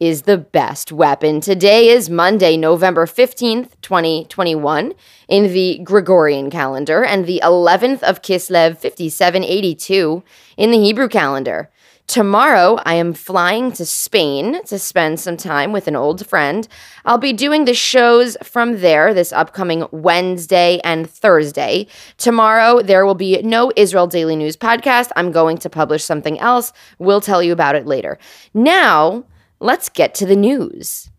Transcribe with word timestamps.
is 0.00 0.22
the 0.22 0.38
best 0.38 0.90
weapon. 0.90 1.40
Today 1.40 1.88
is 1.88 2.10
Monday, 2.10 2.56
November 2.56 3.06
15th, 3.06 3.70
2021, 3.80 4.92
in 5.28 5.52
the 5.52 5.80
Gregorian 5.84 6.50
calendar, 6.50 7.04
and 7.04 7.26
the 7.26 7.40
11th 7.42 8.02
of 8.02 8.22
Kislev, 8.22 8.78
5782, 8.78 10.22
in 10.56 10.70
the 10.70 10.78
Hebrew 10.78 11.08
calendar. 11.08 11.70
Tomorrow, 12.06 12.80
I 12.84 12.94
am 12.94 13.14
flying 13.14 13.72
to 13.72 13.86
Spain 13.86 14.62
to 14.66 14.78
spend 14.78 15.20
some 15.20 15.38
time 15.38 15.72
with 15.72 15.88
an 15.88 15.96
old 15.96 16.26
friend. 16.26 16.68
I'll 17.06 17.16
be 17.16 17.32
doing 17.32 17.64
the 17.64 17.72
shows 17.72 18.36
from 18.42 18.80
there 18.82 19.14
this 19.14 19.32
upcoming 19.32 19.86
Wednesday 19.90 20.80
and 20.84 21.08
Thursday. 21.08 21.86
Tomorrow, 22.18 22.82
there 22.82 23.06
will 23.06 23.14
be 23.14 23.40
no 23.42 23.72
Israel 23.74 24.06
Daily 24.06 24.36
News 24.36 24.54
podcast. 24.54 25.12
I'm 25.16 25.32
going 25.32 25.56
to 25.58 25.70
publish 25.70 26.04
something 26.04 26.38
else. 26.40 26.74
We'll 26.98 27.22
tell 27.22 27.42
you 27.42 27.54
about 27.54 27.74
it 27.74 27.86
later. 27.86 28.18
Now, 28.52 29.24
let's 29.60 29.88
get 29.88 30.14
to 30.16 30.26
the 30.26 30.36
news. 30.36 31.10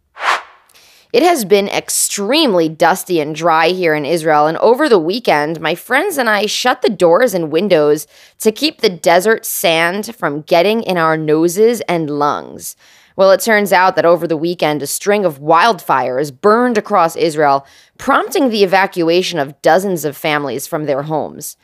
It 1.13 1.23
has 1.23 1.45
been 1.45 1.69
extremely 1.69 2.67
dusty 2.67 3.21
and 3.21 3.33
dry 3.33 3.69
here 3.69 3.95
in 3.95 4.05
Israel, 4.05 4.47
and 4.47 4.57
over 4.57 4.89
the 4.89 4.99
weekend, 4.99 5.61
my 5.61 5.73
friends 5.73 6.17
and 6.17 6.29
I 6.29 6.45
shut 6.45 6.81
the 6.81 6.89
doors 6.89 7.33
and 7.33 7.53
windows 7.53 8.05
to 8.39 8.51
keep 8.51 8.81
the 8.81 8.89
desert 8.89 9.45
sand 9.45 10.13
from 10.13 10.41
getting 10.41 10.83
in 10.83 10.97
our 10.97 11.15
noses 11.15 11.79
and 11.87 12.09
lungs. 12.09 12.75
Well, 13.15 13.31
it 13.31 13.39
turns 13.39 13.71
out 13.71 13.95
that 13.95 14.05
over 14.05 14.27
the 14.27 14.35
weekend, 14.35 14.81
a 14.81 14.87
string 14.87 15.23
of 15.23 15.39
wildfires 15.39 16.37
burned 16.37 16.77
across 16.77 17.15
Israel, 17.15 17.65
prompting 17.97 18.49
the 18.49 18.65
evacuation 18.65 19.39
of 19.39 19.61
dozens 19.61 20.03
of 20.03 20.17
families 20.17 20.67
from 20.67 20.83
their 20.83 21.03
homes. 21.03 21.55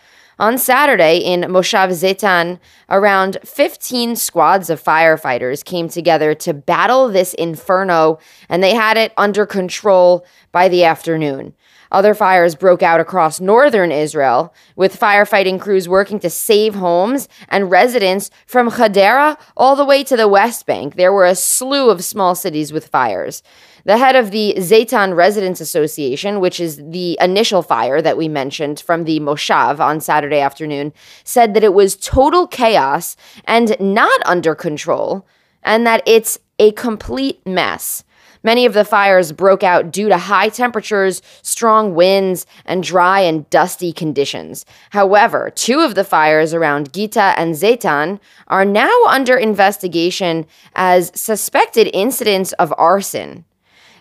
On 0.42 0.58
Saturday 0.58 1.20
in 1.20 1.42
Moshav 1.42 1.90
Zetan, 1.92 2.58
around 2.90 3.38
15 3.46 4.16
squads 4.16 4.72
of 4.72 4.84
firefighters 4.84 5.64
came 5.64 5.88
together 5.88 6.34
to 6.34 6.52
battle 6.52 7.10
this 7.10 7.36
inferno, 7.36 8.18
and 8.50 8.64
they 8.64 8.74
had 8.74 8.98
it 8.98 9.14
under 9.18 9.46
control 9.46 10.26
by 10.52 10.68
the 10.68 10.84
afternoon. 10.84 11.54
Other 11.92 12.16
fires 12.16 12.56
broke 12.56 12.82
out 12.82 13.00
across 13.00 13.40
northern 13.40 13.92
Israel, 13.92 14.52
with 14.76 15.00
firefighting 15.00 15.62
crews 15.62 15.88
working 15.88 16.20
to 16.22 16.30
save 16.32 16.74
homes 16.74 17.30
and 17.48 17.70
residents 17.70 18.32
from 18.48 18.72
Hadera 18.72 19.40
all 19.56 19.76
the 19.76 19.86
way 19.86 20.04
to 20.06 20.18
the 20.18 20.28
West 20.28 20.66
Bank. 20.66 20.96
There 20.96 21.14
were 21.14 21.26
a 21.26 21.36
slew 21.36 21.92
of 21.92 22.04
small 22.04 22.34
cities 22.34 22.74
with 22.74 22.88
fires. 22.88 23.44
The 23.84 23.98
head 23.98 24.16
of 24.16 24.30
the 24.30 24.54
Zaytan 24.58 25.16
Residents 25.16 25.60
Association, 25.60 26.40
which 26.40 26.60
is 26.60 26.78
the 26.78 27.18
initial 27.20 27.64
fire 27.64 28.02
that 28.02 28.18
we 28.18 28.28
mentioned 28.28 28.80
from 28.80 29.06
the 29.06 29.20
Moshav 29.20 29.80
on 29.80 30.00
Saturday 30.00 30.40
afternoon, 30.40 30.94
said 31.24 31.56
that 31.56 31.64
it 31.64 31.74
was 31.74 31.96
total 31.96 32.46
chaos 32.46 33.16
and 33.46 33.76
not 33.80 34.22
under 34.26 34.54
control, 34.54 35.26
and 35.64 35.86
that 35.88 36.04
it's 36.06 36.38
a 36.60 36.72
complete 36.74 37.46
mess. 37.46 38.04
Many 38.44 38.66
of 38.66 38.74
the 38.74 38.86
fires 38.86 39.32
broke 39.32 39.64
out 39.64 39.92
due 39.92 40.10
to 40.10 40.18
high 40.18 40.50
temperatures, 40.50 41.22
strong 41.44 41.94
winds, 41.94 42.48
and 42.66 42.84
dry 42.84 43.20
and 43.20 43.48
dusty 43.52 43.94
conditions. 43.94 44.66
However, 44.92 45.52
two 45.54 45.80
of 45.80 45.94
the 45.94 46.04
fires 46.04 46.54
around 46.54 46.94
Gita 46.94 47.34
and 47.38 47.54
Zaytan 47.54 48.20
are 48.48 48.66
now 48.66 49.06
under 49.08 49.38
investigation 49.38 50.48
as 50.76 51.12
suspected 51.14 51.90
incidents 51.94 52.52
of 52.54 52.74
arson. 52.78 53.46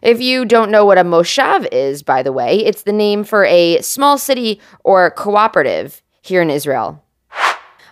If 0.02 0.20
you 0.20 0.44
don't 0.44 0.70
know 0.70 0.84
what 0.84 0.98
a 0.98 1.04
moshav 1.04 1.68
is, 1.70 2.02
by 2.02 2.22
the 2.22 2.32
way, 2.32 2.58
it's 2.64 2.82
the 2.82 2.92
name 2.92 3.24
for 3.24 3.44
a 3.44 3.80
small 3.82 4.16
city 4.16 4.60
or 4.82 5.10
cooperative 5.10 6.02
here 6.22 6.40
in 6.40 6.50
Israel. 6.50 7.02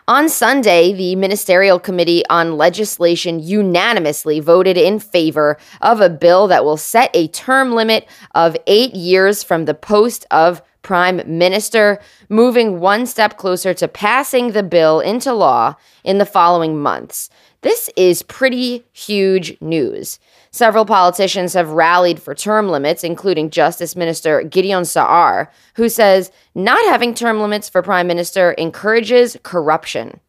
On 0.08 0.26
Sunday, 0.30 0.94
the 0.94 1.16
Ministerial 1.16 1.78
Committee 1.78 2.24
on 2.30 2.56
Legislation 2.56 3.40
unanimously 3.40 4.40
voted 4.40 4.78
in 4.78 4.98
favor 4.98 5.58
of 5.82 6.00
a 6.00 6.08
bill 6.08 6.46
that 6.46 6.64
will 6.64 6.78
set 6.78 7.10
a 7.12 7.28
term 7.28 7.72
limit 7.72 8.08
of 8.34 8.56
eight 8.66 8.94
years 8.94 9.42
from 9.42 9.66
the 9.66 9.74
post 9.74 10.24
of 10.30 10.62
Prime 10.80 11.20
Minister, 11.26 12.00
moving 12.30 12.80
one 12.80 13.04
step 13.04 13.36
closer 13.36 13.74
to 13.74 13.86
passing 13.86 14.52
the 14.52 14.62
bill 14.62 15.00
into 15.00 15.34
law 15.34 15.74
in 16.04 16.16
the 16.16 16.24
following 16.24 16.78
months. 16.78 17.28
This 17.60 17.90
is 17.94 18.22
pretty 18.22 18.86
huge 18.94 19.60
news. 19.60 20.18
Several 20.50 20.84
politicians 20.84 21.54
have 21.54 21.70
rallied 21.70 22.20
for 22.20 22.34
term 22.34 22.68
limits, 22.68 23.04
including 23.04 23.50
Justice 23.50 23.94
Minister 23.94 24.42
Gideon 24.42 24.84
Saar, 24.84 25.52
who 25.74 25.88
says 25.88 26.30
not 26.54 26.84
having 26.86 27.14
term 27.14 27.40
limits 27.40 27.68
for 27.68 27.82
prime 27.82 28.06
minister 28.06 28.52
encourages 28.52 29.36
corruption. 29.42 30.20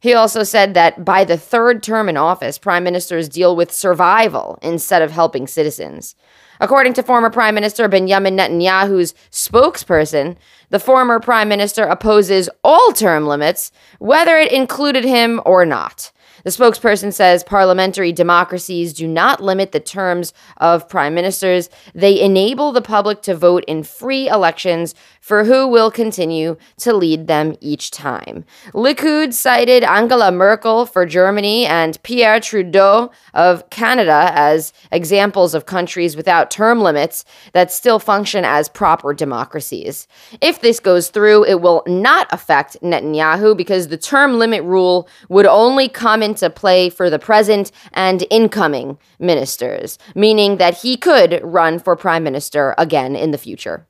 He 0.00 0.12
also 0.12 0.42
said 0.42 0.74
that 0.74 1.04
by 1.04 1.24
the 1.24 1.38
third 1.38 1.82
term 1.82 2.08
in 2.08 2.16
office, 2.16 2.58
prime 2.58 2.84
ministers 2.84 3.28
deal 3.28 3.56
with 3.56 3.72
survival 3.72 4.58
instead 4.60 5.00
of 5.00 5.10
helping 5.10 5.46
citizens. 5.46 6.14
According 6.60 6.92
to 6.94 7.02
former 7.02 7.30
Prime 7.30 7.54
Minister 7.54 7.88
Benjamin 7.88 8.36
Netanyahu's 8.36 9.14
spokesperson, 9.30 10.36
the 10.70 10.78
former 10.78 11.20
prime 11.20 11.48
minister 11.48 11.84
opposes 11.84 12.48
all 12.62 12.92
term 12.92 13.26
limits, 13.26 13.72
whether 13.98 14.36
it 14.36 14.52
included 14.52 15.04
him 15.04 15.40
or 15.44 15.64
not. 15.66 16.12
The 16.44 16.50
spokesperson 16.50 17.10
says 17.10 17.42
parliamentary 17.42 18.12
democracies 18.12 18.92
do 18.92 19.08
not 19.08 19.42
limit 19.42 19.72
the 19.72 19.80
terms 19.80 20.34
of 20.58 20.88
prime 20.90 21.14
ministers. 21.14 21.70
They 21.94 22.20
enable 22.20 22.70
the 22.70 22.82
public 22.82 23.22
to 23.22 23.34
vote 23.34 23.64
in 23.66 23.82
free 23.82 24.28
elections 24.28 24.94
for 25.20 25.44
who 25.44 25.66
will 25.66 25.90
continue 25.90 26.58
to 26.76 26.92
lead 26.92 27.28
them 27.28 27.56
each 27.62 27.90
time. 27.90 28.44
Likud 28.74 29.32
cited 29.32 29.82
Angela 29.82 30.30
Merkel 30.30 30.84
for 30.84 31.06
Germany 31.06 31.64
and 31.64 32.00
Pierre 32.02 32.40
Trudeau 32.40 33.10
of 33.32 33.70
Canada 33.70 34.30
as 34.34 34.74
examples 34.92 35.54
of 35.54 35.64
countries 35.64 36.14
without 36.14 36.50
term 36.50 36.82
limits 36.82 37.24
that 37.54 37.72
still 37.72 37.98
function 37.98 38.44
as 38.44 38.68
proper 38.68 39.14
democracies. 39.14 40.06
If 40.42 40.60
this 40.60 40.78
goes 40.78 41.08
through, 41.08 41.44
it 41.44 41.62
will 41.62 41.84
not 41.86 42.26
affect 42.30 42.76
Netanyahu 42.82 43.56
because 43.56 43.88
the 43.88 43.96
term 43.96 44.38
limit 44.38 44.62
rule 44.62 45.08
would 45.30 45.46
only 45.46 45.88
come 45.88 46.22
into 46.22 46.33
play 46.54 46.90
for 46.90 47.10
the 47.10 47.18
present 47.18 47.70
and 47.92 48.24
incoming 48.30 48.98
ministers, 49.18 49.98
meaning 50.14 50.56
that 50.56 50.78
he 50.78 50.96
could 50.96 51.40
run 51.42 51.78
for 51.78 51.96
prime 51.96 52.24
minister 52.24 52.74
again 52.78 53.16
in 53.16 53.30
the 53.30 53.38
future. 53.38 53.86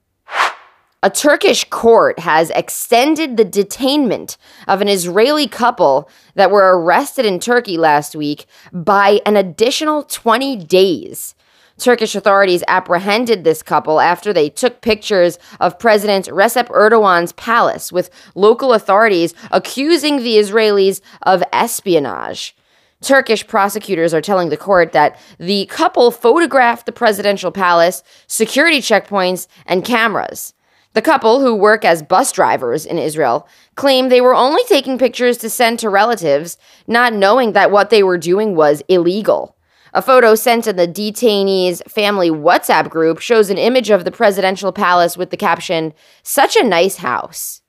A 1.04 1.10
Turkish 1.10 1.64
court 1.64 2.20
has 2.20 2.48
extended 2.50 3.36
the 3.36 3.44
detainment 3.44 4.38
of 4.66 4.80
an 4.80 4.88
Israeli 4.88 5.46
couple 5.46 6.08
that 6.34 6.50
were 6.50 6.80
arrested 6.80 7.26
in 7.26 7.40
Turkey 7.40 7.76
last 7.76 8.16
week 8.16 8.46
by 8.72 9.20
an 9.26 9.36
additional 9.36 10.02
20 10.04 10.56
days. 10.64 11.34
Turkish 11.78 12.14
authorities 12.14 12.62
apprehended 12.68 13.42
this 13.42 13.62
couple 13.62 14.00
after 14.00 14.32
they 14.32 14.48
took 14.48 14.80
pictures 14.80 15.38
of 15.58 15.78
President 15.78 16.26
Recep 16.26 16.68
Erdogan's 16.68 17.32
palace, 17.32 17.90
with 17.90 18.10
local 18.34 18.72
authorities 18.72 19.34
accusing 19.50 20.18
the 20.18 20.36
Israelis 20.36 21.00
of 21.22 21.42
espionage. 21.52 22.56
Turkish 23.00 23.46
prosecutors 23.46 24.14
are 24.14 24.20
telling 24.20 24.48
the 24.48 24.56
court 24.56 24.92
that 24.92 25.18
the 25.38 25.66
couple 25.66 26.10
photographed 26.10 26.86
the 26.86 26.92
presidential 26.92 27.50
palace, 27.50 28.02
security 28.26 28.78
checkpoints, 28.78 29.46
and 29.66 29.84
cameras. 29.84 30.54
The 30.94 31.02
couple, 31.02 31.40
who 31.40 31.56
work 31.56 31.84
as 31.84 32.04
bus 32.04 32.30
drivers 32.30 32.86
in 32.86 32.98
Israel, 32.98 33.48
claim 33.74 34.08
they 34.08 34.20
were 34.20 34.34
only 34.34 34.62
taking 34.68 34.96
pictures 34.96 35.36
to 35.38 35.50
send 35.50 35.80
to 35.80 35.90
relatives, 35.90 36.56
not 36.86 37.12
knowing 37.12 37.52
that 37.52 37.72
what 37.72 37.90
they 37.90 38.04
were 38.04 38.16
doing 38.16 38.54
was 38.54 38.80
illegal. 38.88 39.53
A 39.96 40.02
photo 40.02 40.34
sent 40.34 40.66
in 40.66 40.74
the 40.74 40.88
detainees' 40.88 41.80
family 41.88 42.28
WhatsApp 42.28 42.90
group 42.90 43.20
shows 43.20 43.48
an 43.48 43.58
image 43.58 43.90
of 43.90 44.04
the 44.04 44.10
presidential 44.10 44.72
palace 44.72 45.16
with 45.16 45.30
the 45.30 45.36
caption, 45.36 45.94
Such 46.24 46.56
a 46.56 46.64
nice 46.64 46.96
house. 46.96 47.62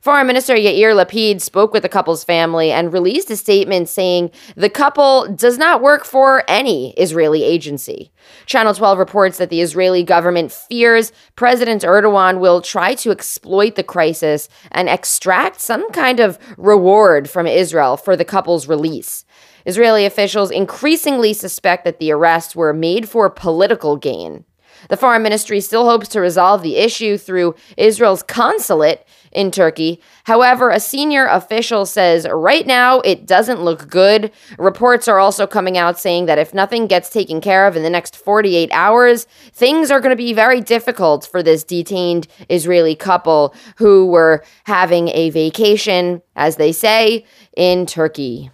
Foreign 0.00 0.26
Minister 0.26 0.54
Yair 0.54 0.94
Lapid 0.94 1.42
spoke 1.42 1.74
with 1.74 1.82
the 1.82 1.90
couple's 1.90 2.24
family 2.24 2.72
and 2.72 2.94
released 2.94 3.30
a 3.30 3.36
statement 3.36 3.90
saying 3.90 4.30
the 4.54 4.70
couple 4.70 5.26
does 5.34 5.58
not 5.58 5.82
work 5.82 6.06
for 6.06 6.44
any 6.48 6.94
Israeli 6.94 7.42
agency. 7.42 8.10
Channel 8.46 8.72
12 8.72 8.98
reports 8.98 9.36
that 9.36 9.50
the 9.50 9.60
Israeli 9.60 10.02
government 10.02 10.52
fears 10.52 11.12
President 11.34 11.82
Erdogan 11.82 12.38
will 12.38 12.62
try 12.62 12.94
to 12.94 13.10
exploit 13.10 13.74
the 13.74 13.82
crisis 13.82 14.48
and 14.70 14.88
extract 14.88 15.60
some 15.60 15.90
kind 15.90 16.20
of 16.20 16.38
reward 16.56 17.28
from 17.28 17.46
Israel 17.46 17.98
for 17.98 18.16
the 18.16 18.24
couple's 18.24 18.66
release. 18.66 19.26
Israeli 19.66 20.06
officials 20.06 20.50
increasingly 20.50 21.32
suspect 21.32 21.84
that 21.84 21.98
the 21.98 22.12
arrests 22.12 22.56
were 22.56 22.72
made 22.72 23.08
for 23.08 23.28
political 23.28 23.96
gain. 23.96 24.44
The 24.88 24.96
foreign 24.96 25.22
ministry 25.22 25.60
still 25.60 25.88
hopes 25.88 26.08
to 26.08 26.20
resolve 26.20 26.62
the 26.62 26.76
issue 26.76 27.18
through 27.18 27.54
Israel's 27.76 28.22
consulate 28.22 29.04
in 29.32 29.50
Turkey. 29.50 30.00
However, 30.24 30.70
a 30.70 30.80
senior 30.80 31.26
official 31.26 31.86
says 31.86 32.26
right 32.30 32.66
now 32.66 33.00
it 33.00 33.26
doesn't 33.26 33.62
look 33.62 33.88
good. 33.88 34.30
Reports 34.58 35.08
are 35.08 35.18
also 35.18 35.46
coming 35.46 35.76
out 35.76 35.98
saying 35.98 36.26
that 36.26 36.38
if 36.38 36.54
nothing 36.54 36.86
gets 36.86 37.10
taken 37.10 37.40
care 37.40 37.66
of 37.66 37.76
in 37.76 37.82
the 37.82 37.90
next 37.90 38.16
48 38.16 38.70
hours, 38.72 39.24
things 39.52 39.90
are 39.90 40.00
going 40.00 40.10
to 40.10 40.16
be 40.16 40.32
very 40.32 40.60
difficult 40.60 41.26
for 41.26 41.42
this 41.42 41.64
detained 41.64 42.28
Israeli 42.48 42.94
couple 42.94 43.54
who 43.76 44.06
were 44.06 44.44
having 44.64 45.08
a 45.08 45.30
vacation, 45.30 46.22
as 46.34 46.56
they 46.56 46.72
say, 46.72 47.24
in 47.56 47.86
Turkey. 47.86 48.50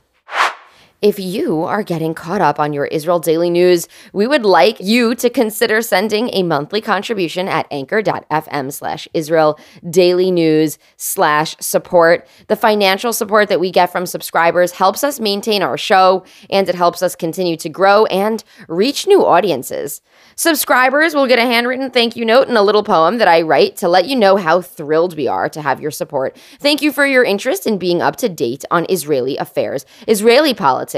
If 1.02 1.19
you 1.19 1.64
are 1.64 1.82
getting 1.82 2.14
caught 2.14 2.40
up 2.40 2.60
on 2.60 2.72
your 2.72 2.84
Israel 2.84 3.19
Daily 3.19 3.50
News, 3.50 3.88
we 4.12 4.28
would 4.28 4.44
like 4.44 4.78
you 4.78 5.16
to 5.16 5.28
consider 5.28 5.82
sending 5.82 6.31
a 6.32 6.44
monthly 6.44 6.81
contribution 6.81 7.49
at 7.49 7.66
anchor.fm 7.72 8.72
slash 8.72 9.08
Israel 9.12 9.58
Daily 9.90 10.31
News 10.31 10.78
slash 10.96 11.56
support. 11.58 12.28
The 12.46 12.54
financial 12.54 13.12
support 13.12 13.49
that 13.49 13.58
we 13.58 13.72
get 13.72 13.90
from 13.90 14.06
subscribers 14.06 14.70
helps 14.70 15.02
us 15.02 15.19
maintain 15.19 15.60
our 15.60 15.76
show 15.76 16.25
and 16.49 16.69
it 16.69 16.76
helps 16.76 17.02
us 17.02 17.16
continue 17.16 17.56
to 17.56 17.69
grow 17.69 18.06
and 18.06 18.44
reach 18.69 19.08
new 19.08 19.26
audiences. 19.26 20.02
Subscribers 20.37 21.16
will 21.16 21.26
get 21.26 21.40
a 21.40 21.43
handwritten 21.43 21.90
thank 21.90 22.14
you 22.14 22.25
note 22.25 22.46
and 22.46 22.56
a 22.56 22.62
little 22.62 22.84
poem 22.84 23.19
that 23.19 23.26
I 23.26 23.43
write 23.43 23.76
to 23.78 23.88
let 23.88 24.06
you 24.06 24.14
know 24.14 24.37
how 24.37 24.60
thrilled 24.60 25.16
we 25.16 25.26
are 25.26 25.48
to 25.48 25.62
have 25.62 25.81
your 25.81 25.90
support. 25.90 26.38
Thank 26.60 26.81
you 26.81 26.93
for 26.93 27.05
your 27.05 27.25
interest 27.25 27.66
in 27.66 27.76
being 27.76 28.00
up 28.00 28.14
to 28.16 28.28
date 28.28 28.64
on 28.70 28.87
Israeli 28.88 29.37
affairs, 29.37 29.84
Israeli 30.06 30.55
politics, 30.55 30.92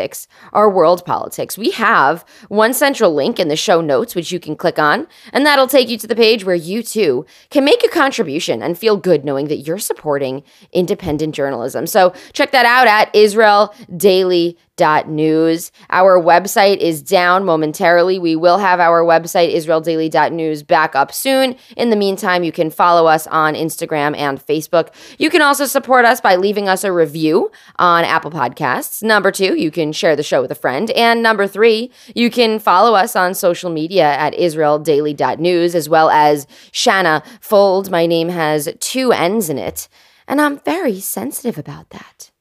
our 0.52 0.68
world 0.68 1.04
politics. 1.04 1.58
We 1.58 1.70
have 1.72 2.24
one 2.48 2.74
central 2.74 3.14
link 3.14 3.38
in 3.38 3.48
the 3.48 3.56
show 3.56 3.80
notes, 3.80 4.14
which 4.14 4.32
you 4.32 4.40
can 4.40 4.56
click 4.56 4.78
on, 4.78 5.06
and 5.32 5.44
that'll 5.46 5.66
take 5.66 5.88
you 5.88 5.98
to 5.98 6.06
the 6.06 6.16
page 6.16 6.44
where 6.44 6.54
you 6.54 6.82
too 6.82 7.26
can 7.50 7.64
make 7.64 7.84
a 7.84 7.88
contribution 7.88 8.62
and 8.62 8.78
feel 8.78 8.96
good 8.96 9.24
knowing 9.24 9.48
that 9.48 9.58
you're 9.58 9.78
supporting 9.78 10.42
independent 10.72 11.34
journalism. 11.34 11.86
So 11.86 12.12
check 12.32 12.52
that 12.52 12.66
out 12.66 12.86
at 12.86 13.14
Israel 13.14 13.74
Daily 13.96 14.58
News. 15.06 15.70
Our 15.90 16.20
website 16.20 16.78
is 16.78 17.00
down 17.00 17.44
momentarily. 17.44 18.18
We 18.18 18.34
will 18.34 18.58
have 18.58 18.80
our 18.80 19.04
website, 19.04 19.54
israeldaily.news, 19.54 20.64
back 20.64 20.96
up 20.96 21.12
soon. 21.12 21.54
In 21.76 21.90
the 21.90 21.96
meantime, 21.96 22.42
you 22.42 22.50
can 22.50 22.70
follow 22.70 23.06
us 23.06 23.28
on 23.28 23.54
Instagram 23.54 24.16
and 24.16 24.44
Facebook. 24.44 24.88
You 25.16 25.30
can 25.30 25.42
also 25.42 25.66
support 25.66 26.04
us 26.04 26.20
by 26.20 26.34
leaving 26.34 26.68
us 26.68 26.82
a 26.82 26.90
review 26.90 27.52
on 27.78 28.02
Apple 28.02 28.32
Podcasts. 28.32 29.00
Number 29.00 29.30
two, 29.30 29.54
you 29.56 29.70
can 29.70 29.92
share 29.92 30.16
the 30.16 30.24
show 30.24 30.42
with 30.42 30.50
a 30.50 30.56
friend. 30.56 30.90
And 30.90 31.22
number 31.22 31.46
three, 31.46 31.92
you 32.16 32.28
can 32.28 32.58
follow 32.58 32.94
us 32.94 33.14
on 33.14 33.34
social 33.34 33.70
media 33.70 34.04
at 34.04 34.34
israeldaily.news 34.34 35.76
as 35.76 35.88
well 35.88 36.10
as 36.10 36.48
Shanna 36.72 37.22
Fold. 37.40 37.92
My 37.92 38.06
name 38.06 38.28
has 38.28 38.68
two 38.80 39.12
N's 39.12 39.48
in 39.48 39.58
it, 39.58 39.88
and 40.26 40.40
I'm 40.40 40.58
very 40.58 40.98
sensitive 40.98 41.58
about 41.58 41.90
that. 41.90 42.32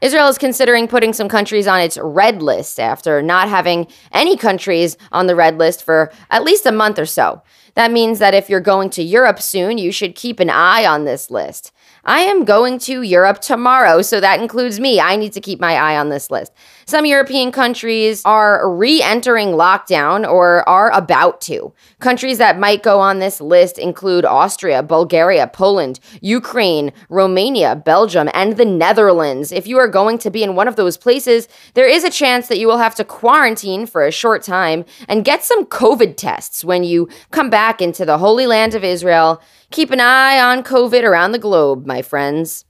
Israel 0.00 0.28
is 0.28 0.38
considering 0.38 0.88
putting 0.88 1.12
some 1.12 1.28
countries 1.28 1.66
on 1.66 1.80
its 1.80 1.98
red 1.98 2.42
list 2.42 2.80
after 2.80 3.20
not 3.20 3.48
having 3.48 3.86
any 4.12 4.36
countries 4.36 4.96
on 5.12 5.26
the 5.26 5.36
red 5.36 5.58
list 5.58 5.84
for 5.84 6.10
at 6.30 6.42
least 6.42 6.64
a 6.64 6.72
month 6.72 6.98
or 6.98 7.06
so. 7.06 7.42
That 7.74 7.92
means 7.92 8.18
that 8.18 8.34
if 8.34 8.48
you're 8.48 8.60
going 8.60 8.90
to 8.90 9.02
Europe 9.02 9.40
soon, 9.40 9.78
you 9.78 9.92
should 9.92 10.14
keep 10.14 10.40
an 10.40 10.50
eye 10.50 10.86
on 10.86 11.04
this 11.04 11.30
list. 11.30 11.72
I 12.04 12.20
am 12.20 12.44
going 12.44 12.78
to 12.80 13.02
Europe 13.02 13.40
tomorrow, 13.40 14.00
so 14.00 14.20
that 14.20 14.40
includes 14.40 14.80
me. 14.80 15.00
I 15.00 15.16
need 15.16 15.34
to 15.34 15.40
keep 15.40 15.60
my 15.60 15.74
eye 15.74 15.98
on 15.98 16.08
this 16.08 16.30
list. 16.30 16.52
Some 16.90 17.06
European 17.06 17.52
countries 17.52 18.20
are 18.24 18.68
re 18.68 19.00
entering 19.00 19.50
lockdown 19.50 20.28
or 20.28 20.68
are 20.68 20.90
about 20.90 21.40
to. 21.42 21.72
Countries 22.00 22.38
that 22.38 22.58
might 22.58 22.82
go 22.82 22.98
on 22.98 23.20
this 23.20 23.40
list 23.40 23.78
include 23.78 24.24
Austria, 24.24 24.82
Bulgaria, 24.82 25.46
Poland, 25.46 26.00
Ukraine, 26.20 26.92
Romania, 27.08 27.76
Belgium, 27.76 28.28
and 28.34 28.56
the 28.56 28.64
Netherlands. 28.64 29.52
If 29.52 29.68
you 29.68 29.78
are 29.78 29.86
going 29.86 30.18
to 30.18 30.32
be 30.32 30.42
in 30.42 30.56
one 30.56 30.66
of 30.66 30.74
those 30.74 30.96
places, 30.96 31.46
there 31.74 31.86
is 31.86 32.02
a 32.02 32.10
chance 32.10 32.48
that 32.48 32.58
you 32.58 32.66
will 32.66 32.78
have 32.78 32.96
to 32.96 33.04
quarantine 33.04 33.86
for 33.86 34.04
a 34.04 34.10
short 34.10 34.42
time 34.42 34.84
and 35.06 35.24
get 35.24 35.44
some 35.44 35.66
COVID 35.66 36.16
tests 36.16 36.64
when 36.64 36.82
you 36.82 37.08
come 37.30 37.50
back 37.50 37.80
into 37.80 38.04
the 38.04 38.18
Holy 38.18 38.48
Land 38.48 38.74
of 38.74 38.82
Israel. 38.82 39.40
Keep 39.70 39.92
an 39.92 40.00
eye 40.00 40.40
on 40.40 40.64
COVID 40.64 41.04
around 41.04 41.30
the 41.30 41.38
globe, 41.38 41.86
my 41.86 42.02
friends. 42.02 42.64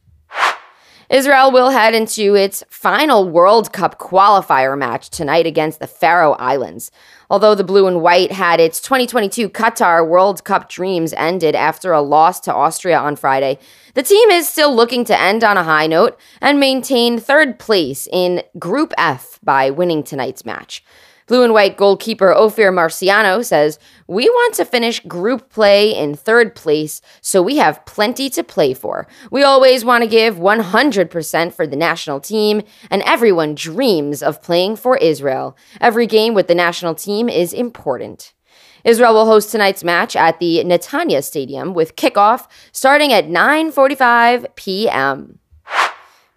Israel 1.10 1.50
will 1.50 1.70
head 1.70 1.92
into 1.92 2.36
its 2.36 2.62
final 2.70 3.28
World 3.28 3.72
Cup 3.72 3.98
qualifier 3.98 4.78
match 4.78 5.10
tonight 5.10 5.44
against 5.44 5.80
the 5.80 5.88
Faroe 5.88 6.34
Islands. 6.34 6.92
Although 7.28 7.56
the 7.56 7.64
blue 7.64 7.88
and 7.88 8.00
white 8.00 8.30
had 8.30 8.60
its 8.60 8.80
2022 8.80 9.48
Qatar 9.48 10.06
World 10.06 10.44
Cup 10.44 10.68
dreams 10.68 11.12
ended 11.14 11.56
after 11.56 11.92
a 11.92 12.00
loss 12.00 12.38
to 12.40 12.54
Austria 12.54 12.96
on 12.96 13.16
Friday, 13.16 13.58
the 13.94 14.04
team 14.04 14.30
is 14.30 14.48
still 14.48 14.72
looking 14.72 15.04
to 15.06 15.20
end 15.20 15.42
on 15.42 15.56
a 15.56 15.64
high 15.64 15.88
note 15.88 16.16
and 16.40 16.60
maintain 16.60 17.18
third 17.18 17.58
place 17.58 18.06
in 18.12 18.44
Group 18.56 18.94
F 18.96 19.40
by 19.42 19.68
winning 19.68 20.04
tonight's 20.04 20.44
match. 20.44 20.84
Blue 21.30 21.44
and 21.44 21.52
white 21.52 21.76
goalkeeper 21.76 22.34
Ofir 22.34 22.72
Marciano 22.72 23.44
says, 23.44 23.78
We 24.08 24.28
want 24.28 24.54
to 24.54 24.64
finish 24.64 24.98
group 24.98 25.48
play 25.48 25.96
in 25.96 26.16
third 26.16 26.56
place, 26.56 27.00
so 27.20 27.40
we 27.40 27.58
have 27.58 27.86
plenty 27.86 28.28
to 28.30 28.42
play 28.42 28.74
for. 28.74 29.06
We 29.30 29.44
always 29.44 29.84
want 29.84 30.02
to 30.02 30.10
give 30.10 30.38
100% 30.38 31.54
for 31.54 31.68
the 31.68 31.76
national 31.76 32.18
team, 32.18 32.62
and 32.90 33.00
everyone 33.02 33.54
dreams 33.54 34.24
of 34.24 34.42
playing 34.42 34.74
for 34.74 34.96
Israel. 34.96 35.56
Every 35.80 36.08
game 36.08 36.34
with 36.34 36.48
the 36.48 36.54
national 36.56 36.96
team 36.96 37.28
is 37.28 37.52
important. 37.52 38.34
Israel 38.82 39.14
will 39.14 39.26
host 39.26 39.52
tonight's 39.52 39.84
match 39.84 40.16
at 40.16 40.40
the 40.40 40.64
Netanya 40.64 41.22
Stadium 41.22 41.74
with 41.74 41.94
kickoff 41.94 42.48
starting 42.72 43.12
at 43.12 43.28
9:45 43.28 44.56
p.m. 44.56 45.38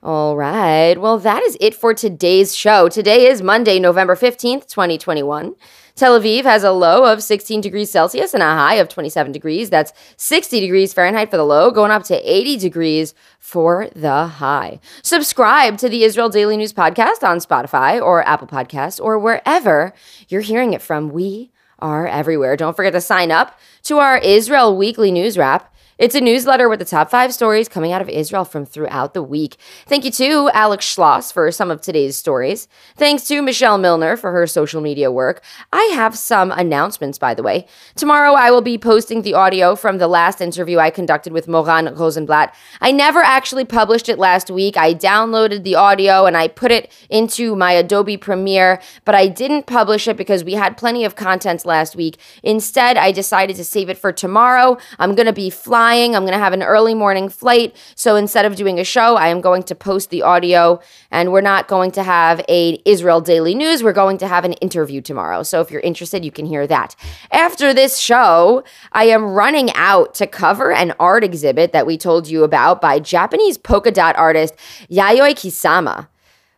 All 0.03 0.35
right. 0.35 0.97
Well, 0.97 1.17
that 1.19 1.43
is 1.43 1.57
it 1.61 1.73
for 1.73 1.93
today's 1.93 2.53
show. 2.53 2.89
Today 2.89 3.27
is 3.27 3.41
Monday, 3.41 3.79
November 3.79 4.17
15th, 4.17 4.67
2021. 4.67 5.55
Tel 5.95 6.19
Aviv 6.19 6.43
has 6.43 6.65
a 6.65 6.73
low 6.73 7.09
of 7.09 7.23
16 7.23 7.61
degrees 7.61 7.89
Celsius 7.89 8.33
and 8.33 8.43
a 8.43 8.47
high 8.47 8.73
of 8.75 8.89
27 8.89 9.31
degrees. 9.31 9.69
That's 9.69 9.93
60 10.17 10.59
degrees 10.59 10.91
Fahrenheit 10.91 11.31
for 11.31 11.37
the 11.37 11.45
low, 11.45 11.71
going 11.71 11.89
up 11.89 12.03
to 12.03 12.15
80 12.17 12.57
degrees 12.57 13.13
for 13.39 13.87
the 13.95 14.27
high. 14.27 14.81
Subscribe 15.03 15.77
to 15.77 15.87
the 15.87 16.03
Israel 16.03 16.27
Daily 16.27 16.57
News 16.57 16.73
Podcast 16.73 17.23
on 17.23 17.37
Spotify 17.37 18.01
or 18.01 18.27
Apple 18.27 18.47
Podcasts 18.47 18.99
or 19.01 19.17
wherever 19.17 19.93
you're 20.27 20.41
hearing 20.41 20.73
it 20.73 20.81
from. 20.81 21.11
We 21.11 21.53
are 21.79 22.07
everywhere. 22.07 22.57
Don't 22.57 22.75
forget 22.75 22.91
to 22.91 23.01
sign 23.01 23.31
up 23.31 23.57
to 23.83 23.99
our 23.99 24.17
Israel 24.17 24.75
Weekly 24.75 25.13
News 25.13 25.37
Wrap. 25.37 25.72
It's 25.99 26.15
a 26.15 26.21
newsletter 26.21 26.67
with 26.67 26.79
the 26.79 26.85
top 26.85 27.11
five 27.11 27.35
stories 27.35 27.69
coming 27.69 27.91
out 27.91 28.01
of 28.01 28.09
Israel 28.09 28.45
from 28.45 28.65
throughout 28.65 29.13
the 29.13 29.21
week. 29.21 29.57
Thank 29.85 30.05
you 30.05 30.11
to 30.11 30.49
Alex 30.51 30.85
Schloss 30.85 31.31
for 31.31 31.51
some 31.51 31.69
of 31.69 31.81
today's 31.81 32.17
stories. 32.17 32.67
Thanks 32.97 33.27
to 33.27 33.43
Michelle 33.43 33.77
Milner 33.77 34.17
for 34.17 34.31
her 34.31 34.47
social 34.47 34.81
media 34.81 35.11
work. 35.11 35.43
I 35.71 35.83
have 35.93 36.17
some 36.17 36.51
announcements, 36.51 37.19
by 37.19 37.35
the 37.35 37.43
way. 37.43 37.67
Tomorrow, 37.95 38.33
I 38.33 38.49
will 38.49 38.61
be 38.61 38.79
posting 38.79 39.21
the 39.21 39.35
audio 39.35 39.75
from 39.75 39.99
the 39.99 40.07
last 40.07 40.41
interview 40.41 40.79
I 40.79 40.89
conducted 40.89 41.31
with 41.31 41.47
Moran 41.47 41.93
Rosenblatt. 41.93 42.55
I 42.81 42.91
never 42.91 43.21
actually 43.21 43.65
published 43.65 44.09
it 44.09 44.17
last 44.17 44.49
week. 44.49 44.75
I 44.75 44.95
downloaded 44.95 45.61
the 45.61 45.75
audio 45.75 46.25
and 46.25 46.35
I 46.35 46.47
put 46.47 46.71
it 46.71 46.91
into 47.11 47.55
my 47.55 47.71
Adobe 47.71 48.17
Premiere, 48.17 48.81
but 49.05 49.13
I 49.13 49.27
didn't 49.27 49.67
publish 49.67 50.07
it 50.07 50.17
because 50.17 50.43
we 50.43 50.53
had 50.53 50.75
plenty 50.75 51.05
of 51.05 51.15
content 51.15 51.67
last 51.67 51.95
week. 51.95 52.17
Instead, 52.41 52.97
I 52.97 53.11
decided 53.11 53.55
to 53.57 53.63
save 53.63 53.89
it 53.89 53.97
for 53.99 54.11
tomorrow. 54.11 54.79
I'm 54.97 55.13
going 55.13 55.27
to 55.27 55.33
be 55.33 55.51
flying 55.51 55.82
flying. 55.83 56.15
I'm 56.15 56.21
going 56.23 56.31
to 56.31 56.39
have 56.39 56.53
an 56.53 56.63
early 56.63 56.93
morning 56.93 57.27
flight. 57.27 57.75
So 57.95 58.15
instead 58.15 58.45
of 58.45 58.55
doing 58.55 58.79
a 58.79 58.85
show, 58.85 59.17
I 59.17 59.27
am 59.27 59.41
going 59.41 59.63
to 59.63 59.75
post 59.75 60.11
the 60.11 60.21
audio 60.21 60.79
and 61.11 61.33
we're 61.33 61.41
not 61.41 61.67
going 61.67 61.91
to 61.91 62.03
have 62.03 62.39
a 62.47 62.81
Israel 62.85 63.19
Daily 63.19 63.53
News. 63.53 63.83
We're 63.83 63.91
going 63.91 64.17
to 64.19 64.27
have 64.29 64.45
an 64.45 64.53
interview 64.53 65.01
tomorrow. 65.01 65.43
So 65.43 65.59
if 65.59 65.71
you're 65.71 65.81
interested, 65.81 66.23
you 66.23 66.31
can 66.31 66.45
hear 66.45 66.65
that. 66.67 66.95
After 67.31 67.73
this 67.73 67.99
show, 67.99 68.63
I 68.93 69.05
am 69.15 69.25
running 69.25 69.73
out 69.73 70.15
to 70.15 70.25
cover 70.25 70.71
an 70.71 70.93
art 71.01 71.25
exhibit 71.25 71.73
that 71.73 71.85
we 71.85 71.97
told 71.97 72.29
you 72.29 72.45
about 72.45 72.79
by 72.79 72.99
Japanese 72.99 73.57
polka 73.57 73.91
dot 73.91 74.15
artist 74.15 74.55
Yayoi 74.89 75.33
Kusama. 75.35 76.07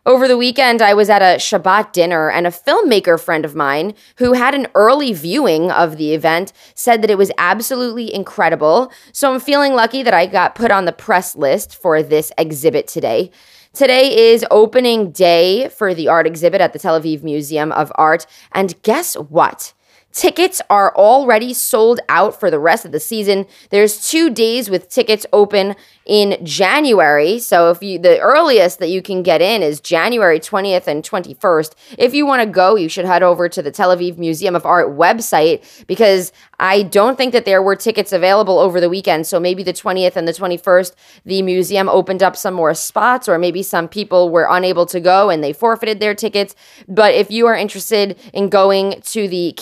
Over 0.06 0.28
the 0.28 0.38
weekend, 0.38 0.82
I 0.82 0.94
was 0.94 1.10
at 1.10 1.20
a 1.20 1.36
Shabbat 1.36 1.90
dinner, 1.90 2.30
and 2.30 2.46
a 2.46 2.50
filmmaker 2.50 3.20
friend 3.20 3.44
of 3.44 3.56
mine 3.56 3.92
who 4.18 4.34
had 4.34 4.54
an 4.54 4.68
early 4.76 5.12
viewing 5.12 5.72
of 5.72 5.96
the 5.96 6.14
event 6.14 6.52
said 6.76 7.02
that 7.02 7.10
it 7.10 7.18
was 7.18 7.32
absolutely 7.38 8.14
incredible. 8.14 8.92
So 9.10 9.34
I'm 9.34 9.40
feeling 9.40 9.74
lucky 9.74 10.04
that 10.04 10.14
I 10.14 10.26
got 10.26 10.54
put 10.54 10.70
on 10.70 10.84
the 10.84 10.92
press 10.92 11.34
list 11.34 11.74
for 11.74 12.04
this 12.04 12.30
exhibit 12.38 12.86
today. 12.86 13.32
Today 13.72 14.30
is 14.30 14.46
opening 14.48 15.10
day 15.10 15.68
for 15.70 15.92
the 15.92 16.06
art 16.06 16.28
exhibit 16.28 16.60
at 16.60 16.72
the 16.72 16.78
Tel 16.78 17.00
Aviv 17.00 17.24
Museum 17.24 17.72
of 17.72 17.90
Art. 17.96 18.28
And 18.52 18.80
guess 18.82 19.14
what? 19.14 19.74
Tickets 20.16 20.62
are 20.70 20.96
already 20.96 21.52
sold 21.52 22.00
out 22.08 22.40
for 22.40 22.50
the 22.50 22.58
rest 22.58 22.86
of 22.86 22.92
the 22.92 22.98
season. 22.98 23.44
There's 23.68 24.08
two 24.08 24.30
days 24.30 24.70
with 24.70 24.88
tickets 24.88 25.26
open 25.30 25.76
in 26.06 26.38
January. 26.42 27.38
So 27.38 27.70
if 27.70 27.82
you 27.82 27.98
the 27.98 28.18
earliest 28.20 28.78
that 28.78 28.88
you 28.88 29.02
can 29.02 29.22
get 29.22 29.42
in 29.42 29.62
is 29.62 29.78
January 29.78 30.40
20th 30.40 30.86
and 30.86 31.02
21st. 31.02 31.74
If 31.98 32.14
you 32.14 32.24
want 32.24 32.40
to 32.40 32.46
go, 32.46 32.76
you 32.76 32.88
should 32.88 33.04
head 33.04 33.22
over 33.22 33.48
to 33.50 33.60
the 33.60 33.70
Tel 33.70 33.94
Aviv 33.94 34.16
Museum 34.16 34.56
of 34.56 34.64
Art 34.64 34.96
website 34.96 35.84
because 35.86 36.32
I 36.58 36.84
don't 36.84 37.16
think 37.16 37.32
that 37.32 37.44
there 37.44 37.62
were 37.62 37.76
tickets 37.76 38.12
available 38.12 38.58
over 38.58 38.80
the 38.80 38.88
weekend. 38.88 39.26
So 39.26 39.38
maybe 39.38 39.62
the 39.62 39.72
20th 39.74 40.16
and 40.16 40.26
the 40.26 40.32
21st, 40.32 40.94
the 41.26 41.42
museum 41.42 41.88
opened 41.88 42.22
up 42.22 42.36
some 42.36 42.54
more 42.54 42.72
spots, 42.72 43.28
or 43.28 43.38
maybe 43.38 43.62
some 43.62 43.88
people 43.88 44.30
were 44.30 44.46
unable 44.48 44.86
to 44.86 45.00
go 45.00 45.28
and 45.28 45.44
they 45.44 45.52
forfeited 45.52 46.00
their 46.00 46.14
tickets. 46.14 46.54
But 46.88 47.14
if 47.14 47.30
you 47.30 47.46
are 47.46 47.56
interested 47.56 48.18
in 48.32 48.48
going 48.48 49.02
to 49.02 49.28
the 49.28 49.52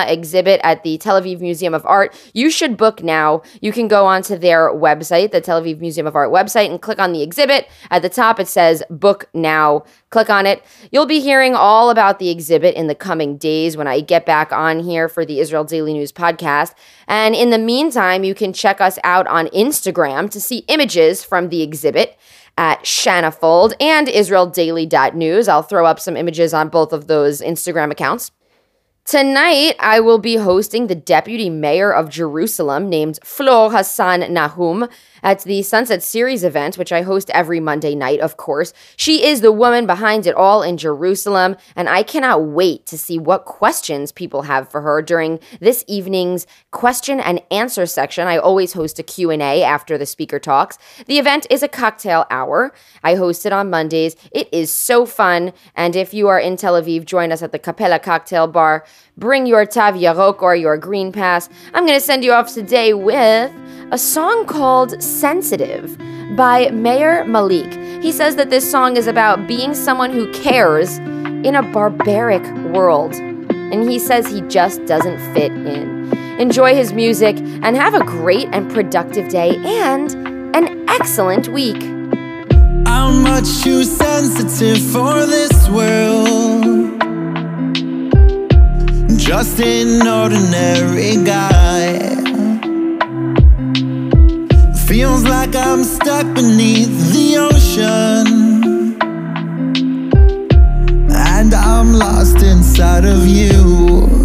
Exhibit 0.00 0.60
at 0.64 0.82
the 0.82 0.98
Tel 0.98 1.20
Aviv 1.20 1.40
Museum 1.40 1.74
of 1.74 1.86
Art, 1.86 2.14
you 2.34 2.50
should 2.50 2.76
book 2.76 3.02
now. 3.02 3.42
You 3.60 3.72
can 3.72 3.88
go 3.88 4.06
onto 4.06 4.36
their 4.36 4.70
website, 4.70 5.30
the 5.30 5.40
Tel 5.40 5.62
Aviv 5.62 5.80
Museum 5.80 6.06
of 6.06 6.16
Art 6.16 6.30
website, 6.30 6.70
and 6.70 6.80
click 6.80 6.98
on 6.98 7.12
the 7.12 7.22
exhibit. 7.22 7.68
At 7.90 8.02
the 8.02 8.08
top, 8.08 8.40
it 8.40 8.48
says 8.48 8.82
book 8.90 9.28
now. 9.34 9.84
Click 10.10 10.28
on 10.28 10.46
it. 10.46 10.62
You'll 10.90 11.06
be 11.06 11.20
hearing 11.20 11.54
all 11.54 11.90
about 11.90 12.18
the 12.18 12.30
exhibit 12.30 12.74
in 12.74 12.86
the 12.86 12.94
coming 12.94 13.36
days 13.36 13.76
when 13.76 13.86
I 13.86 14.00
get 14.00 14.26
back 14.26 14.52
on 14.52 14.80
here 14.80 15.08
for 15.08 15.24
the 15.24 15.40
Israel 15.40 15.64
Daily 15.64 15.92
News 15.92 16.12
podcast. 16.12 16.74
And 17.06 17.34
in 17.34 17.50
the 17.50 17.58
meantime, 17.58 18.24
you 18.24 18.34
can 18.34 18.52
check 18.52 18.80
us 18.80 18.98
out 19.04 19.26
on 19.26 19.46
Instagram 19.48 20.28
to 20.30 20.40
see 20.40 20.58
images 20.68 21.24
from 21.24 21.48
the 21.48 21.62
exhibit 21.62 22.18
at 22.58 22.82
Shanafold 22.84 23.74
and 23.80 24.06
IsraelDaily.news. 24.08 25.48
I'll 25.48 25.62
throw 25.62 25.86
up 25.86 25.98
some 26.00 26.16
images 26.16 26.52
on 26.52 26.68
both 26.68 26.92
of 26.92 27.06
those 27.06 27.40
Instagram 27.40 27.90
accounts. 27.90 28.30
Tonight, 29.04 29.74
I 29.80 29.98
will 29.98 30.18
be 30.18 30.36
hosting 30.36 30.86
the 30.86 30.94
deputy 30.94 31.50
mayor 31.50 31.92
of 31.92 32.08
Jerusalem 32.08 32.88
named 32.88 33.18
Fleur 33.24 33.68
Hassan 33.68 34.20
Nahoum 34.32 34.88
at 35.24 35.40
the 35.40 35.62
Sunset 35.62 36.04
Series 36.04 36.44
event, 36.44 36.78
which 36.78 36.92
I 36.92 37.02
host 37.02 37.28
every 37.30 37.58
Monday 37.58 37.96
night, 37.96 38.20
of 38.20 38.36
course. 38.36 38.72
She 38.96 39.24
is 39.24 39.40
the 39.40 39.52
woman 39.52 39.86
behind 39.86 40.26
it 40.26 40.36
all 40.36 40.62
in 40.62 40.76
Jerusalem, 40.76 41.56
and 41.74 41.88
I 41.88 42.04
cannot 42.04 42.44
wait 42.44 42.86
to 42.86 42.98
see 42.98 43.18
what 43.18 43.44
questions 43.44 44.12
people 44.12 44.42
have 44.42 44.70
for 44.70 44.80
her 44.82 45.02
during 45.02 45.40
this 45.60 45.84
evening's 45.88 46.46
question 46.70 47.18
and 47.18 47.42
answer 47.50 47.86
section. 47.86 48.28
I 48.28 48.38
always 48.38 48.72
host 48.72 49.00
a 49.00 49.02
Q&A 49.02 49.64
after 49.64 49.98
the 49.98 50.06
speaker 50.06 50.38
talks. 50.38 50.78
The 51.06 51.18
event 51.18 51.46
is 51.50 51.62
a 51.62 51.68
cocktail 51.68 52.24
hour. 52.30 52.72
I 53.02 53.16
host 53.16 53.46
it 53.46 53.52
on 53.52 53.68
Mondays. 53.68 54.14
It 54.30 54.48
is 54.52 54.70
so 54.72 55.06
fun, 55.06 55.52
and 55.74 55.96
if 55.96 56.14
you 56.14 56.28
are 56.28 56.38
in 56.38 56.56
Tel 56.56 56.80
Aviv, 56.80 57.04
join 57.04 57.32
us 57.32 57.42
at 57.42 57.50
the 57.52 57.58
Capella 57.58 57.98
Cocktail 57.98 58.46
Bar. 58.46 58.84
Bring 59.16 59.46
your 59.46 59.66
Tav 59.66 59.94
Yarok 59.94 60.42
or 60.42 60.56
your 60.56 60.76
Green 60.76 61.12
Pass. 61.12 61.48
I'm 61.74 61.86
going 61.86 61.98
to 61.98 62.04
send 62.04 62.24
you 62.24 62.32
off 62.32 62.52
today 62.52 62.94
with 62.94 63.52
a 63.90 63.98
song 63.98 64.46
called 64.46 65.02
Sensitive 65.02 65.98
by 66.36 66.70
Meir 66.70 67.24
Malik. 67.24 67.72
He 68.02 68.10
says 68.10 68.36
that 68.36 68.50
this 68.50 68.68
song 68.68 68.96
is 68.96 69.06
about 69.06 69.46
being 69.46 69.74
someone 69.74 70.10
who 70.10 70.32
cares 70.32 70.96
in 70.98 71.54
a 71.54 71.62
barbaric 71.62 72.42
world. 72.72 73.14
And 73.14 73.88
he 73.88 73.98
says 73.98 74.26
he 74.26 74.40
just 74.42 74.84
doesn't 74.86 75.18
fit 75.34 75.52
in. 75.52 76.10
Enjoy 76.38 76.74
his 76.74 76.92
music 76.92 77.36
and 77.38 77.76
have 77.76 77.94
a 77.94 78.04
great 78.04 78.48
and 78.52 78.70
productive 78.72 79.28
day 79.28 79.56
and 79.64 80.10
an 80.56 80.88
excellent 80.88 81.48
week. 81.48 81.82
I'm 82.86 83.22
much 83.22 83.62
too 83.62 83.84
sensitive 83.84 84.78
for 84.90 85.26
this 85.26 85.68
world. 85.68 86.61
Just 89.34 89.60
an 89.60 90.06
ordinary 90.06 91.16
guy. 91.24 91.98
Feels 94.86 95.24
like 95.24 95.56
I'm 95.56 95.84
stuck 95.84 96.26
beneath 96.34 96.94
the 97.14 97.38
ocean 97.38 98.98
And 101.10 101.54
I'm 101.54 101.94
lost 101.94 102.42
inside 102.42 103.06
of 103.06 103.26
you 103.26 104.21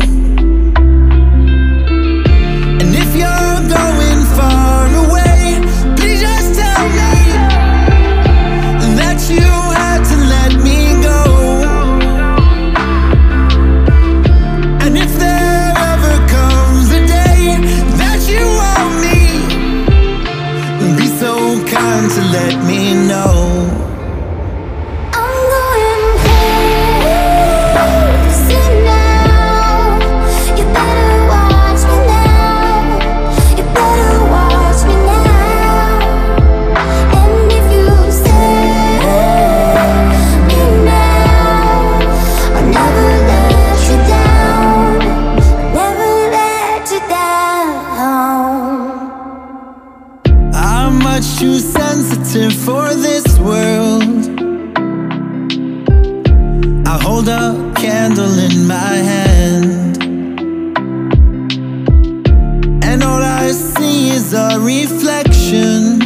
And 62.90 63.04
all 63.04 63.22
I 63.22 63.52
see 63.52 64.10
is 64.12 64.34
a 64.34 64.58
reflection 64.60 66.02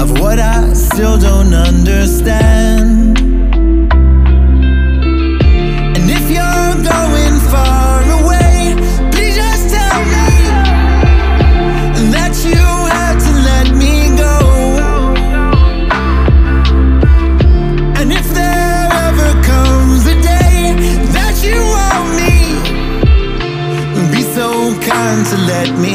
Of 0.00 0.18
what 0.20 0.40
I 0.40 0.72
still 0.72 1.18
don't 1.18 1.54
understand. 1.54 3.11
to 25.32 25.38
let 25.46 25.78
me 25.78 25.91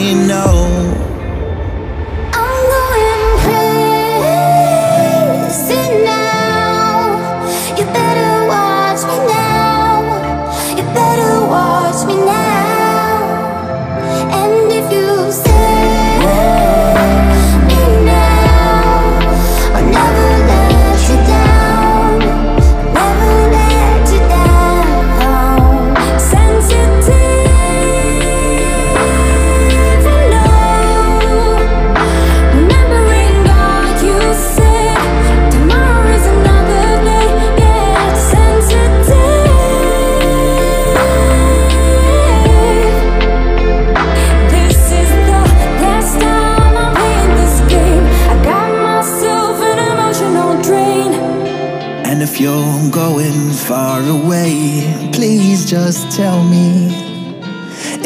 just 55.69 56.15
tell 56.15 56.43
me. 56.43 56.87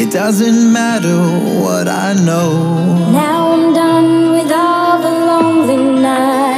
It 0.02 0.10
doesn't 0.10 0.72
matter 0.72 1.16
what 1.62 1.86
I 1.86 2.14
know. 2.14 3.10
Now 3.12 3.52
I'm 3.52 3.72
done 3.72 4.32
with 4.32 4.50
all 4.50 5.00
the 5.00 5.10
lonely 5.10 6.00
nights. 6.00 6.51